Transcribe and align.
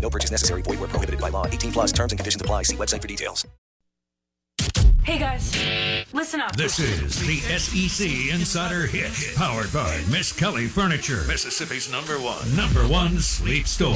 No 0.00 0.10
purchase 0.10 0.30
necessary. 0.30 0.62
Void 0.62 0.78
were 0.78 0.88
prohibited 0.88 1.20
by 1.20 1.30
law. 1.30 1.46
18 1.46 1.72
plus 1.72 1.92
terms 1.92 2.12
and 2.12 2.18
conditions 2.18 2.40
apply. 2.40 2.62
See 2.62 2.76
website 2.76 3.02
for 3.02 3.08
details. 3.08 3.46
Hey 5.06 5.20
guys, 5.20 5.54
listen 6.12 6.40
up. 6.40 6.56
This 6.56 6.80
is 6.80 7.24
the 7.28 7.36
SEC 7.56 8.34
Insider 8.34 8.88
Hit, 8.88 9.36
powered 9.36 9.72
by 9.72 9.98
Miskelly 10.08 10.66
Furniture, 10.66 11.22
Mississippi's 11.28 11.88
number 11.92 12.14
one, 12.14 12.56
number 12.56 12.80
one 12.88 13.20
sleep 13.20 13.68
store. 13.68 13.94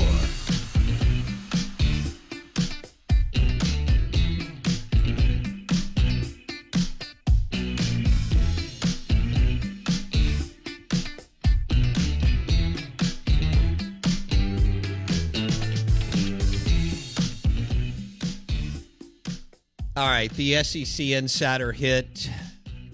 All 20.01 20.07
right, 20.07 20.33
the 20.33 20.65
SEC 20.65 21.09
Insider 21.09 21.73
Hit 21.73 22.31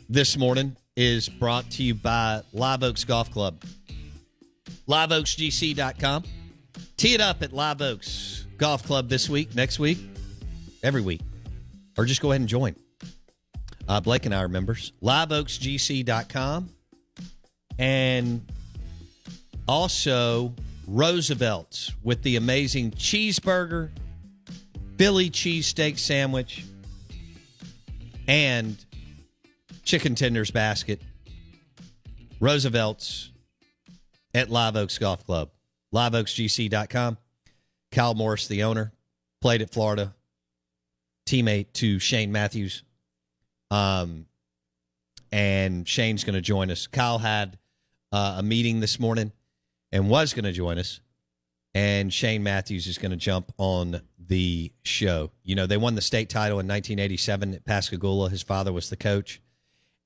this 0.09 0.37
morning 0.37 0.75
is 0.97 1.29
brought 1.29 1.71
to 1.71 1.85
you 1.85 1.95
by 1.95 2.43
Live 2.53 2.83
Oaks 2.83 3.05
Golf 3.05 3.31
Club. 3.31 3.62
LiveOaksGC.com. 4.89 6.25
Tee 6.97 7.15
it 7.15 7.21
up 7.21 7.45
at 7.45 7.53
Live 7.53 7.81
Oaks 7.81 8.49
Golf 8.56 8.83
Club 8.83 9.09
this 9.09 9.28
week, 9.28 9.55
next 9.55 9.78
week, 9.78 9.99
every 10.83 11.00
week. 11.00 11.21
Or 11.97 12.06
just 12.06 12.21
go 12.21 12.33
ahead 12.33 12.41
and 12.41 12.49
join. 12.49 12.75
Uh, 13.87 14.00
Blake 14.00 14.27
and 14.27 14.34
I 14.34 14.43
are 14.43 14.49
members. 14.49 14.91
LiveOaksGC.com. 15.00 16.71
And 17.78 18.45
also 19.69 20.55
Roosevelt's 20.89 21.93
with 22.03 22.25
the 22.25 22.34
amazing 22.34 22.91
cheeseburger, 22.91 23.91
Philly 24.99 25.31
cheesesteak 25.31 26.00
sandwich, 26.00 26.65
and 28.28 28.84
chicken 29.84 30.14
tenders 30.14 30.50
basket. 30.50 31.00
Roosevelt's 32.41 33.31
at 34.34 34.50
Live 34.50 34.76
Oaks 34.76 34.98
Golf 34.98 35.25
Club. 35.25 35.50
LiveOaksGC.com. 35.94 37.16
Kyle 37.92 38.15
Morris, 38.15 38.48
the 38.48 38.65
owner, 38.65 38.92
played 39.41 39.62
at 39.62 39.70
Florida, 39.70 40.15
teammate 41.26 41.72
to 41.75 41.98
Shane 41.98 42.32
Matthews. 42.32 42.82
Um, 43.70 44.26
and 45.32 45.88
Shane's 45.88 46.25
going 46.25 46.34
to 46.34 46.41
join 46.41 46.70
us. 46.70 46.86
Kyle 46.86 47.19
had 47.19 47.59
uh, 48.12 48.36
a 48.38 48.42
meeting 48.42 48.81
this 48.81 49.00
morning 49.00 49.32
and 49.92 50.10
was 50.10 50.34
going 50.34 50.44
to 50.44 50.53
join 50.53 50.78
us. 50.78 51.00
And 51.76 52.10
Shane 52.10 52.42
Matthews 52.42 52.87
is 52.87 52.97
going 52.97 53.10
to 53.10 53.19
jump 53.19 53.53
on 53.59 54.00
the 54.19 54.72
show. 54.82 55.31
You 55.42 55.54
know, 55.56 55.66
they 55.66 55.76
won 55.76 55.94
the 55.94 56.00
state 56.00 56.31
title 56.31 56.59
in 56.59 56.66
1987 56.66 57.53
at 57.53 57.66
Pascagoula. 57.66 58.31
His 58.31 58.42
father 58.42 58.72
was 58.72 58.88
the 58.88 58.97
coach, 58.97 59.42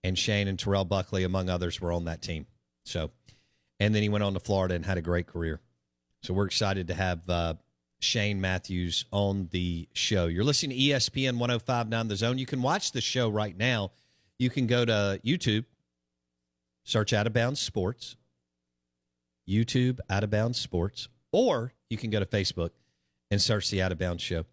and 0.02 0.18
Shane 0.18 0.48
and 0.48 0.58
Terrell 0.58 0.84
Buckley, 0.84 1.22
among 1.22 1.48
others, 1.48 1.80
were 1.80 1.92
on 1.92 2.06
that 2.06 2.22
team. 2.22 2.46
So, 2.84 3.12
and 3.78 3.94
then 3.94 4.02
he 4.02 4.08
went 4.08 4.24
on 4.24 4.34
to 4.34 4.40
Florida 4.40 4.74
and 4.74 4.84
had 4.84 4.98
a 4.98 5.00
great 5.00 5.28
career. 5.28 5.60
So 6.24 6.34
we're 6.34 6.46
excited 6.46 6.88
to 6.88 6.94
have 6.94 7.30
uh, 7.30 7.54
Shane 8.00 8.40
Matthews 8.40 9.04
on 9.12 9.46
the 9.52 9.88
show. 9.92 10.26
You're 10.26 10.42
listening 10.42 10.76
to 10.76 10.84
ESPN 10.84 11.38
1059 11.38 12.08
The 12.08 12.16
Zone. 12.16 12.38
You 12.38 12.46
can 12.46 12.62
watch 12.62 12.90
the 12.90 13.00
show 13.00 13.28
right 13.28 13.56
now. 13.56 13.92
You 14.40 14.50
can 14.50 14.66
go 14.66 14.84
to 14.84 15.20
YouTube, 15.24 15.66
search 16.82 17.12
Out 17.12 17.28
of 17.28 17.32
Bounds 17.32 17.60
Sports, 17.60 18.16
YouTube 19.48 20.00
Out 20.10 20.24
of 20.24 20.30
Bounds 20.30 20.58
Sports, 20.58 21.06
or 21.32 21.72
you 21.88 21.96
can 21.96 22.10
go 22.10 22.20
to 22.20 22.26
Facebook 22.26 22.70
and 23.30 23.40
search 23.40 23.70
the 23.70 23.82
Out 23.82 23.92
of 23.92 23.98
Bounds 23.98 24.22
Show. 24.22 24.44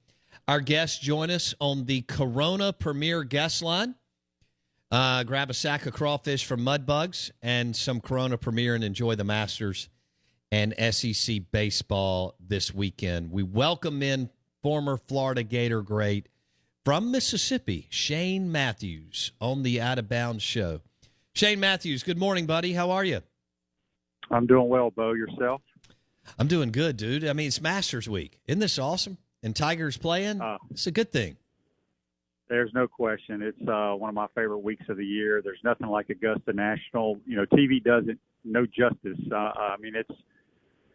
Our 0.47 0.61
guests 0.61 0.99
join 0.99 1.29
us 1.29 1.53
on 1.59 1.85
the 1.85 2.01
Corona 2.01 2.73
Premier 2.73 3.23
Guest 3.23 3.61
Line. 3.61 3.95
Uh, 4.89 5.23
grab 5.23 5.49
a 5.49 5.53
sack 5.53 5.85
of 5.85 5.93
crawfish 5.93 6.45
from 6.45 6.61
Mudbugs 6.61 7.31
and 7.41 7.75
some 7.75 7.99
Corona 7.99 8.37
Premier 8.37 8.73
and 8.75 8.83
enjoy 8.83 9.15
the 9.15 9.25
Masters 9.25 9.89
and 10.51 10.73
SEC 10.91 11.41
baseball 11.51 12.35
this 12.39 12.73
weekend. 12.73 13.31
We 13.31 13.43
welcome 13.43 14.01
in 14.01 14.29
former 14.63 14.97
Florida 14.97 15.43
Gator 15.43 15.81
great 15.81 16.29
from 16.85 17.11
Mississippi, 17.11 17.87
Shane 17.89 18.49
Matthews, 18.49 19.33
on 19.41 19.63
the 19.63 19.81
Out 19.81 19.99
of 19.99 20.07
Bounds 20.07 20.43
Show. 20.43 20.79
Shane 21.33 21.59
Matthews, 21.59 22.03
good 22.03 22.17
morning, 22.17 22.45
buddy. 22.45 22.71
How 22.71 22.91
are 22.91 23.03
you? 23.03 23.21
I'm 24.31 24.47
doing 24.47 24.69
well, 24.69 24.91
Bo. 24.91 25.11
Yourself? 25.11 25.61
I'm 26.37 26.47
doing 26.47 26.71
good, 26.71 26.97
dude. 26.97 27.25
I 27.25 27.33
mean, 27.33 27.47
it's 27.47 27.61
Masters 27.61 28.07
Week. 28.07 28.39
Isn't 28.47 28.59
this 28.59 28.79
awesome? 28.79 29.17
And 29.43 29.55
Tiger's 29.55 29.97
playing. 29.97 30.41
Uh, 30.41 30.57
it's 30.71 30.87
a 30.87 30.91
good 30.91 31.11
thing. 31.11 31.37
There's 32.49 32.71
no 32.73 32.87
question. 32.87 33.41
It's 33.41 33.67
uh, 33.67 33.93
one 33.93 34.09
of 34.09 34.15
my 34.15 34.27
favorite 34.33 34.59
weeks 34.59 34.85
of 34.89 34.97
the 34.97 35.05
year. 35.05 35.41
There's 35.43 35.59
nothing 35.63 35.87
like 35.87 36.09
Augusta 36.09 36.53
National. 36.53 37.19
You 37.25 37.37
know, 37.37 37.45
TV 37.45 37.83
doesn't 37.83 38.19
no 38.47 38.65
justice. 38.65 39.19
Uh, 39.31 39.35
I 39.35 39.75
mean, 39.79 39.93
it's. 39.95 40.09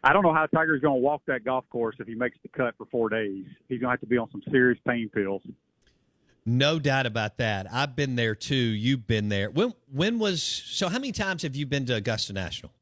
I 0.03 0.11
don't 0.11 0.23
know 0.23 0.33
how 0.33 0.47
Tiger's 0.47 0.81
going 0.81 0.95
to 0.95 0.99
walk 0.99 1.21
that 1.27 1.45
golf 1.45 1.63
course 1.69 1.95
if 1.99 2.07
he 2.07 2.15
makes 2.15 2.37
the 2.43 2.49
cut 2.49 2.75
for 2.77 2.85
four 2.87 3.07
days. 3.07 3.45
He's 3.69 3.79
going 3.79 3.87
to 3.87 3.91
have 3.91 4.01
to 4.01 4.05
be 4.05 4.17
on 4.17 4.29
some 4.31 4.41
serious 4.51 4.77
pain 4.85 5.09
pills. 5.13 5.41
No 6.45 6.77
doubt 6.77 7.05
about 7.05 7.37
that. 7.37 7.67
I've 7.71 7.95
been 7.95 8.15
there 8.15 8.35
too. 8.35 8.55
You've 8.55 9.07
been 9.07 9.29
there. 9.29 9.49
When 9.49 9.73
when 9.91 10.19
was 10.19 10.43
so? 10.43 10.89
How 10.89 10.99
many 10.99 11.13
times 11.13 11.43
have 11.43 11.55
you 11.55 11.65
been 11.65 11.85
to 11.85 11.95
Augusta 11.95 12.33
National? 12.33 12.73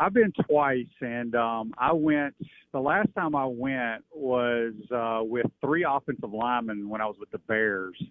I've 0.00 0.12
been 0.12 0.32
twice, 0.48 0.86
and 1.00 1.34
um, 1.34 1.72
I 1.78 1.92
went. 1.92 2.34
The 2.72 2.80
last 2.80 3.08
time 3.16 3.36
I 3.36 3.46
went 3.46 4.04
was 4.12 4.72
uh, 4.94 5.20
with 5.22 5.46
three 5.60 5.86
offensive 5.88 6.32
linemen 6.32 6.88
when 6.88 7.00
I 7.00 7.06
was 7.06 7.16
with 7.20 7.30
the 7.30 7.38
Bears. 7.38 8.02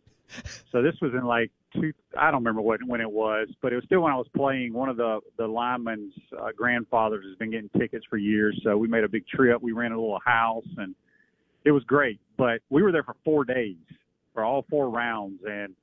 So 0.72 0.82
this 0.82 0.96
was 1.02 1.12
in 1.14 1.26
like 1.26 1.52
two. 1.76 1.92
I 2.18 2.32
don't 2.32 2.40
remember 2.42 2.62
what 2.62 2.80
when 2.88 3.02
it 3.02 3.12
was, 3.12 3.50
but 3.62 3.74
it 3.74 3.76
was 3.76 3.86
still 3.86 4.02
when 4.02 4.14
I 4.14 4.16
was 4.16 4.28
playing. 4.36 4.74
One 4.74 4.90
of 4.90 4.98
the 4.98 5.20
the 5.38 5.46
linemen's 5.46 6.14
uh, 6.40 6.50
grandfathers 6.56 7.26
has 7.28 7.38
been 7.38 7.52
getting 7.52 7.70
tickets 7.78 8.06
for 8.10 8.18
years, 8.18 8.60
so 8.64 8.78
we 8.78 8.88
made 8.88 9.04
a 9.04 9.10
big 9.10 9.28
trip. 9.28 9.62
We 9.62 9.74
rented 9.74 9.98
a 9.98 10.02
little 10.02 10.22
house, 10.26 10.66
and 10.78 10.96
it 11.66 11.72
was 11.72 11.84
great. 11.84 12.20
But 12.38 12.62
we 12.70 12.82
were 12.82 12.92
there 12.92 13.04
for 13.04 13.16
four 13.26 13.44
days 13.44 13.76
for 14.34 14.44
all 14.44 14.66
four 14.70 14.90
rounds, 14.90 15.42
and 15.46 15.76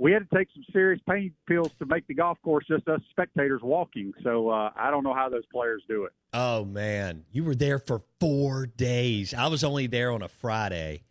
we 0.00 0.12
had 0.12 0.28
to 0.28 0.36
take 0.36 0.48
some 0.54 0.64
serious 0.72 1.00
pain 1.06 1.30
pills 1.46 1.70
to 1.78 1.84
make 1.84 2.06
the 2.06 2.14
golf 2.14 2.38
course 2.42 2.64
just 2.66 2.88
us 2.88 3.02
spectators 3.10 3.60
walking. 3.62 4.14
So 4.24 4.48
uh, 4.48 4.70
I 4.74 4.90
don't 4.90 5.04
know 5.04 5.12
how 5.12 5.28
those 5.28 5.44
players 5.52 5.82
do 5.88 6.04
it. 6.04 6.12
Oh 6.32 6.64
man, 6.64 7.24
you 7.30 7.44
were 7.44 7.54
there 7.54 7.78
for 7.78 8.00
four 8.18 8.66
days. 8.66 9.34
I 9.34 9.48
was 9.48 9.62
only 9.62 9.86
there 9.86 10.10
on 10.10 10.22
a 10.22 10.28
Friday, 10.28 11.02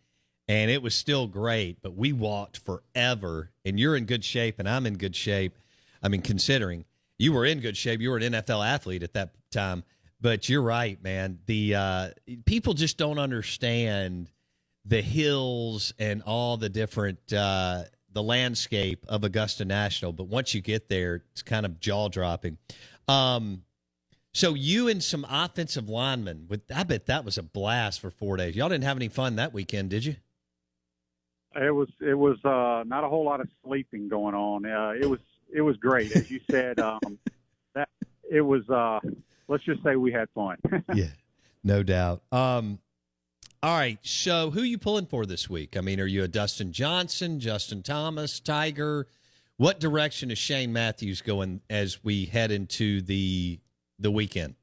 and 0.48 0.72
it 0.72 0.82
was 0.82 0.96
still 0.96 1.28
great, 1.28 1.80
but 1.82 1.94
we 1.96 2.12
walked 2.12 2.58
forever. 2.58 3.52
And 3.64 3.78
you're 3.78 3.96
in 3.96 4.06
good 4.06 4.24
shape, 4.24 4.58
and 4.58 4.68
I'm 4.68 4.86
in 4.86 4.98
good 4.98 5.14
shape. 5.14 5.56
I 6.02 6.08
mean, 6.08 6.22
considering 6.22 6.84
you 7.16 7.32
were 7.32 7.46
in 7.46 7.60
good 7.60 7.76
shape, 7.76 8.00
you 8.00 8.10
were 8.10 8.16
an 8.16 8.32
NFL 8.32 8.66
athlete 8.66 9.04
at 9.04 9.12
that 9.12 9.30
time. 9.52 9.84
But 10.20 10.48
you're 10.48 10.62
right, 10.62 11.00
man. 11.02 11.38
The 11.46 11.74
uh, 11.76 12.08
people 12.44 12.74
just 12.74 12.98
don't 12.98 13.18
understand 13.18 14.30
the 14.84 15.00
hills 15.00 15.94
and 15.98 16.22
all 16.22 16.56
the 16.56 16.68
different 16.68 17.32
uh, 17.32 17.84
the 18.12 18.22
landscape 18.22 19.04
of 19.08 19.24
Augusta 19.24 19.64
National. 19.64 20.12
But 20.12 20.24
once 20.24 20.54
you 20.54 20.60
get 20.60 20.88
there, 20.88 21.22
it's 21.32 21.42
kind 21.42 21.64
of 21.64 21.80
jaw 21.80 22.08
dropping. 22.08 22.58
Um, 23.08 23.62
so 24.32 24.54
you 24.54 24.88
and 24.88 25.02
some 25.02 25.26
offensive 25.28 25.88
linemen, 25.88 26.46
with 26.48 26.62
I 26.74 26.84
bet 26.84 27.06
that 27.06 27.24
was 27.24 27.36
a 27.36 27.42
blast 27.42 28.00
for 28.00 28.10
four 28.10 28.36
days. 28.36 28.54
Y'all 28.54 28.68
didn't 28.68 28.84
have 28.84 28.96
any 28.96 29.08
fun 29.08 29.36
that 29.36 29.52
weekend, 29.52 29.90
did 29.90 30.04
you? 30.04 30.16
It 31.56 31.74
was 31.74 31.88
it 32.00 32.14
was 32.14 32.38
uh, 32.44 32.84
not 32.86 33.02
a 33.02 33.08
whole 33.08 33.24
lot 33.24 33.40
of 33.40 33.48
sleeping 33.64 34.08
going 34.08 34.36
on. 34.36 34.64
Uh, 34.64 34.92
it 35.00 35.06
was 35.06 35.18
it 35.52 35.62
was 35.62 35.76
great, 35.76 36.14
as 36.14 36.30
you 36.30 36.40
said. 36.50 36.78
Um, 36.90 37.18
that 37.74 37.88
it 38.30 38.40
was. 38.40 38.68
Uh, 38.68 39.00
let's 39.48 39.64
just 39.64 39.82
say 39.82 39.96
we 39.96 40.12
had 40.12 40.28
fun. 40.34 40.56
yeah, 40.94 41.08
no 41.64 41.82
doubt. 41.82 42.22
Um, 42.30 42.78
all 43.62 43.76
right, 43.76 43.98
so 44.02 44.50
who 44.50 44.62
you 44.62 44.78
pulling 44.78 45.04
for 45.04 45.26
this 45.26 45.50
week? 45.50 45.76
I 45.76 45.82
mean, 45.82 46.00
are 46.00 46.06
you 46.06 46.22
a 46.22 46.28
Dustin 46.28 46.72
Johnson, 46.72 47.40
Justin 47.40 47.82
Thomas, 47.82 48.40
Tiger? 48.40 49.06
What 49.58 49.78
direction 49.78 50.30
is 50.30 50.38
Shane 50.38 50.72
Matthews 50.72 51.20
going 51.20 51.60
as 51.68 52.02
we 52.02 52.24
head 52.24 52.50
into 52.50 53.02
the 53.02 53.60
the 53.98 54.10
weekend? 54.10 54.54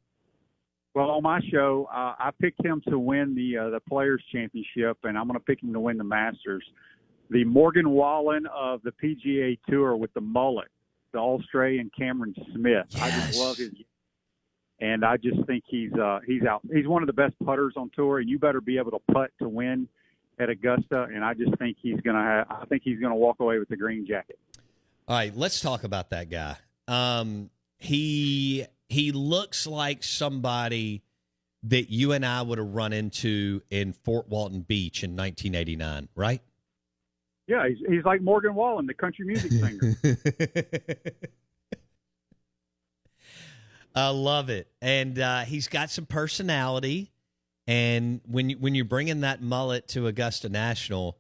Well, 0.95 1.11
on 1.11 1.21
my 1.21 1.41
show, 1.51 1.87
uh, 1.93 2.15
I 2.17 2.31
picked 2.41 2.65
him 2.65 2.81
to 2.89 2.97
win 2.97 3.35
the 3.35 3.65
uh, 3.65 3.69
the 3.69 3.79
Players 3.81 4.23
Championship, 4.31 4.97
and 5.03 5.15
I'm 5.15 5.27
going 5.27 5.39
to 5.39 5.45
pick 5.45 5.61
him 5.61 5.71
to 5.73 5.79
win 5.79 5.99
the 5.99 6.03
Masters. 6.03 6.63
The 7.29 7.43
Morgan 7.43 7.91
Wallen 7.91 8.47
of 8.47 8.81
the 8.81 8.91
PGA 8.91 9.59
Tour 9.69 9.95
with 9.95 10.11
the 10.15 10.21
mullet, 10.21 10.69
the 11.11 11.19
Australian 11.19 11.91
Cameron 11.95 12.33
Smith. 12.55 12.87
Yes. 12.89 13.01
I 13.01 13.09
just 13.11 13.39
love 13.39 13.57
his, 13.57 13.73
and 14.79 15.03
I 15.03 15.17
just 15.17 15.43
think 15.47 15.63
he's 15.67 15.93
uh, 15.93 16.19
he's 16.25 16.43
out. 16.43 16.61
He's 16.71 16.87
one 16.87 17.01
of 17.03 17.07
the 17.07 17.13
best 17.13 17.33
putters 17.43 17.73
on 17.75 17.89
tour, 17.95 18.19
and 18.19 18.29
you 18.29 18.39
better 18.39 18.61
be 18.61 18.77
able 18.77 18.91
to 18.91 18.99
putt 19.11 19.31
to 19.41 19.49
win 19.49 19.87
at 20.39 20.49
Augusta. 20.49 21.03
And 21.13 21.23
I 21.23 21.33
just 21.33 21.57
think 21.57 21.77
he's 21.81 21.99
gonna. 22.01 22.23
Have, 22.23 22.47
I 22.49 22.65
think 22.65 22.83
he's 22.83 22.99
gonna 22.99 23.15
walk 23.15 23.39
away 23.39 23.59
with 23.59 23.69
the 23.69 23.77
green 23.77 24.05
jacket. 24.05 24.39
All 25.07 25.17
right, 25.17 25.35
let's 25.35 25.61
talk 25.61 25.83
about 25.83 26.11
that 26.11 26.29
guy. 26.29 26.57
Um, 26.87 27.49
he 27.77 28.65
he 28.87 29.11
looks 29.11 29.65
like 29.65 30.03
somebody 30.03 31.03
that 31.63 31.91
you 31.91 32.11
and 32.11 32.25
I 32.25 32.41
would 32.41 32.59
have 32.59 32.67
run 32.67 32.93
into 32.93 33.61
in 33.69 33.93
Fort 33.93 34.29
Walton 34.29 34.61
Beach 34.61 35.03
in 35.03 35.15
1989, 35.15 36.07
right? 36.15 36.41
Yeah, 37.47 37.67
he's, 37.67 37.77
he's 37.87 38.05
like 38.05 38.21
Morgan 38.21 38.55
Wallen, 38.55 38.85
the 38.85 38.93
country 38.93 39.25
music 39.25 39.51
singer. 39.51 39.95
I 43.97 44.09
love 44.09 44.49
it, 44.49 44.67
and 44.81 45.17
uh, 45.17 45.41
he's 45.41 45.67
got 45.67 45.89
some 45.89 46.05
personality. 46.05 47.11
And 47.65 48.21
when 48.25 48.49
you 48.49 48.57
when 48.57 48.75
you're 48.75 48.85
bringing 48.85 49.21
that 49.21 49.41
mullet 49.41 49.87
to 49.89 50.07
Augusta 50.07 50.49
National, 50.49 51.17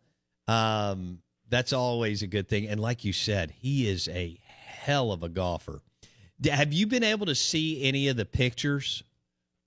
um, 0.47 1.19
that's 1.49 1.73
always 1.73 2.21
a 2.21 2.27
good 2.27 2.47
thing. 2.47 2.67
And 2.67 2.79
like 2.79 3.03
you 3.03 3.13
said, 3.13 3.51
he 3.59 3.89
is 3.89 4.07
a 4.09 4.39
hell 4.43 5.11
of 5.11 5.23
a 5.23 5.29
golfer. 5.29 5.81
Have 6.45 6.71
you 6.71 6.85
been 6.85 7.03
able 7.03 7.25
to 7.25 7.35
see 7.35 7.83
any 7.83 8.09
of 8.09 8.15
the 8.15 8.25
pictures 8.25 9.03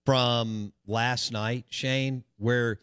from 0.06 0.72
last 0.86 1.32
night, 1.32 1.64
Shane? 1.68 2.22
Where, 2.38 2.78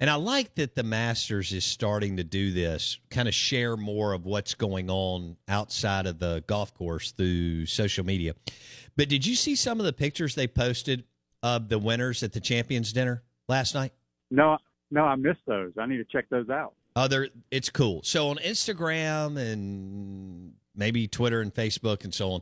and 0.00 0.08
I 0.08 0.14
like 0.14 0.54
that 0.56 0.74
the 0.74 0.82
Masters 0.82 1.52
is 1.52 1.64
starting 1.64 2.16
to 2.16 2.24
do 2.24 2.52
this, 2.52 2.98
kind 3.10 3.28
of 3.28 3.34
share 3.34 3.76
more 3.76 4.14
of 4.14 4.24
what's 4.24 4.54
going 4.54 4.90
on 4.90 5.36
outside 5.46 6.06
of 6.06 6.18
the 6.18 6.42
golf 6.46 6.74
course 6.74 7.12
through 7.12 7.66
social 7.66 8.04
media. 8.04 8.34
But 8.96 9.08
did 9.08 9.26
you 9.26 9.34
see 9.34 9.54
some 9.54 9.78
of 9.78 9.86
the 9.86 9.92
pictures 9.92 10.34
they 10.34 10.48
posted 10.48 11.04
of 11.42 11.68
the 11.68 11.78
winners 11.78 12.22
at 12.22 12.32
the 12.32 12.40
Champions 12.40 12.92
Dinner 12.92 13.22
last 13.48 13.74
night? 13.74 13.92
no, 14.30 14.58
no, 14.90 15.04
I 15.04 15.14
missed 15.16 15.40
those. 15.46 15.72
I 15.78 15.86
need 15.86 15.98
to 15.98 16.04
check 16.04 16.28
those 16.30 16.48
out. 16.48 16.74
Other, 16.96 17.28
it's 17.50 17.70
cool. 17.70 18.00
So 18.02 18.28
on 18.28 18.36
Instagram 18.38 19.38
and 19.38 20.54
maybe 20.74 21.06
Twitter 21.06 21.40
and 21.40 21.54
Facebook 21.54 22.04
and 22.04 22.12
so 22.12 22.32
on. 22.32 22.40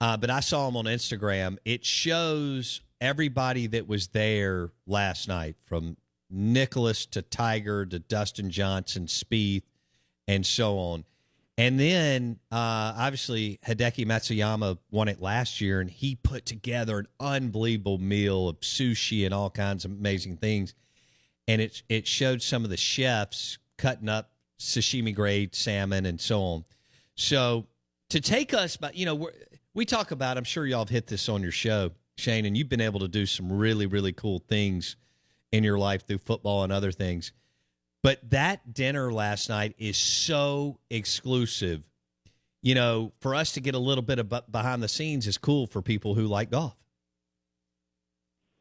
Uh, 0.00 0.16
but 0.16 0.30
I 0.30 0.40
saw 0.40 0.66
them 0.66 0.76
on 0.76 0.84
Instagram. 0.86 1.58
It 1.64 1.84
shows 1.84 2.80
everybody 3.00 3.66
that 3.68 3.86
was 3.86 4.08
there 4.08 4.70
last 4.86 5.28
night, 5.28 5.56
from 5.66 5.96
Nicklaus 6.34 7.06
to 7.06 7.22
Tiger 7.22 7.86
to 7.86 7.98
Dustin 7.98 8.50
Johnson, 8.50 9.06
Spieth, 9.06 9.62
and 10.26 10.44
so 10.44 10.78
on. 10.78 11.04
And 11.56 11.78
then 11.78 12.40
uh, 12.50 12.94
obviously 12.96 13.60
Hideki 13.64 14.06
Matsuyama 14.06 14.78
won 14.90 15.06
it 15.06 15.22
last 15.22 15.60
year, 15.60 15.80
and 15.80 15.88
he 15.88 16.16
put 16.16 16.44
together 16.44 16.98
an 16.98 17.06
unbelievable 17.20 17.98
meal 17.98 18.48
of 18.48 18.58
sushi 18.60 19.24
and 19.24 19.32
all 19.32 19.50
kinds 19.50 19.84
of 19.84 19.92
amazing 19.92 20.36
things. 20.38 20.74
And 21.46 21.62
it 21.62 21.82
it 21.88 22.06
showed 22.06 22.42
some 22.42 22.64
of 22.64 22.70
the 22.70 22.76
chefs 22.76 23.58
cutting 23.78 24.08
up 24.08 24.32
sashimi 24.58 25.14
grade 25.14 25.54
salmon 25.54 26.06
and 26.06 26.20
so 26.20 26.40
on. 26.40 26.64
So 27.14 27.66
to 28.08 28.20
take 28.20 28.52
us, 28.52 28.76
but 28.76 28.96
you 28.96 29.06
know, 29.06 29.30
we 29.74 29.84
talk 29.84 30.10
about. 30.10 30.36
I'm 30.36 30.44
sure 30.44 30.66
y'all 30.66 30.80
have 30.80 30.88
hit 30.88 31.06
this 31.06 31.28
on 31.28 31.42
your 31.42 31.52
show, 31.52 31.92
Shane, 32.16 32.46
and 32.46 32.56
you've 32.56 32.68
been 32.68 32.80
able 32.80 33.00
to 33.00 33.08
do 33.08 33.26
some 33.26 33.52
really 33.52 33.86
really 33.86 34.12
cool 34.12 34.40
things 34.40 34.96
in 35.54 35.62
your 35.62 35.78
life 35.78 36.04
through 36.04 36.18
football 36.18 36.64
and 36.64 36.72
other 36.72 36.90
things. 36.90 37.32
But 38.02 38.18
that 38.30 38.74
dinner 38.74 39.12
last 39.12 39.48
night 39.48 39.76
is 39.78 39.96
so 39.96 40.80
exclusive. 40.90 41.84
You 42.60 42.74
know, 42.74 43.12
for 43.20 43.36
us 43.36 43.52
to 43.52 43.60
get 43.60 43.76
a 43.76 43.78
little 43.78 44.02
bit 44.02 44.18
of 44.18 44.32
behind 44.50 44.82
the 44.82 44.88
scenes 44.88 45.28
is 45.28 45.38
cool 45.38 45.66
for 45.68 45.80
people 45.80 46.14
who 46.14 46.26
like 46.26 46.50
golf. 46.50 46.76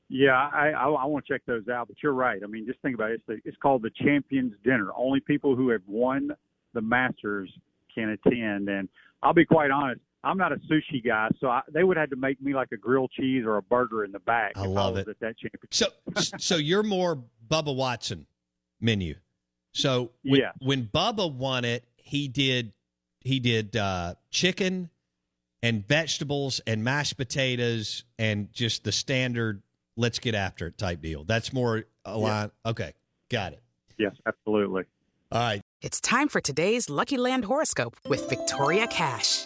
Yeah, 0.07 0.33
I 0.33 0.69
I, 0.69 0.89
I 0.89 1.05
want 1.05 1.25
to 1.25 1.33
check 1.33 1.41
those 1.47 1.67
out. 1.67 1.87
But 1.87 1.97
you're 2.03 2.13
right. 2.13 2.41
I 2.43 2.47
mean, 2.47 2.67
just 2.67 2.79
think 2.81 2.93
about 2.93 3.09
it. 3.09 3.15
It's, 3.15 3.23
the, 3.27 3.49
it's 3.49 3.57
called 3.57 3.81
the 3.81 3.89
Champions 3.89 4.53
Dinner. 4.63 4.91
Only 4.95 5.19
people 5.19 5.55
who 5.55 5.69
have 5.69 5.81
won 5.87 6.29
the 6.73 6.81
Masters 6.81 7.51
can 7.93 8.09
attend. 8.09 8.69
And 8.69 8.87
I'll 9.23 9.33
be 9.33 9.45
quite 9.45 9.71
honest. 9.71 10.01
I'm 10.23 10.37
not 10.37 10.51
a 10.53 10.55
sushi 10.57 11.03
guy, 11.03 11.29
so 11.41 11.47
I, 11.47 11.61
they 11.71 11.83
would 11.83 11.97
have 11.97 12.09
to 12.11 12.15
make 12.15 12.41
me 12.41 12.53
like 12.53 12.71
a 12.71 12.77
grilled 12.77 13.11
cheese 13.11 13.43
or 13.45 13.57
a 13.57 13.61
burger 13.61 14.03
in 14.05 14.11
the 14.11 14.19
back. 14.19 14.53
I 14.55 14.61
if 14.63 14.69
love 14.69 14.95
I 14.95 14.99
was 14.99 15.07
it. 15.07 15.09
At 15.09 15.19
that 15.19 15.37
championship. 15.37 15.93
So, 16.21 16.37
so 16.37 16.55
you're 16.55 16.83
more 16.83 17.21
Bubba 17.49 17.75
Watson 17.75 18.25
menu. 18.79 19.15
So 19.73 20.11
when, 20.23 20.41
Yes. 20.41 20.53
when 20.59 20.85
Bubba 20.85 21.33
won 21.33 21.65
it, 21.65 21.83
he 21.97 22.27
did 22.27 22.73
he 23.21 23.39
did 23.39 23.75
uh, 23.75 24.15
chicken 24.31 24.89
and 25.61 25.87
vegetables 25.87 26.61
and 26.67 26.83
mashed 26.83 27.17
potatoes 27.17 28.03
and 28.19 28.51
just 28.53 28.83
the 28.83 28.91
standard 28.91 29.61
let's 29.95 30.19
get 30.19 30.35
after 30.35 30.67
it 30.67 30.77
type 30.77 31.01
deal. 31.01 31.23
That's 31.23 31.53
more 31.53 31.85
a 32.05 32.17
line. 32.17 32.51
Okay, 32.65 32.93
got 33.29 33.53
it. 33.53 33.61
Yes, 33.97 34.13
absolutely. 34.25 34.83
All 35.31 35.39
right. 35.41 35.61
It's 35.81 35.99
time 36.01 36.27
for 36.27 36.39
today's 36.41 36.89
Lucky 36.89 37.17
Land 37.17 37.45
horoscope 37.45 37.95
with 38.07 38.27
Victoria 38.29 38.87
Cash. 38.87 39.45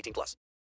18 0.00 0.12
plus. 0.12 0.36